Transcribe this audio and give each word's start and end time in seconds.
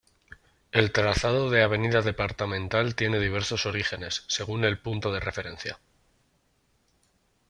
El 0.71 0.91
trazado 0.91 1.51
de 1.51 1.61
avenida 1.61 2.01
Departamental 2.01 2.95
tiene 2.95 3.19
diversos 3.19 3.67
orígenes, 3.67 4.23
según 4.25 4.65
el 4.65 4.79
punto 4.79 5.13
de 5.13 5.19
referencia. 5.19 5.77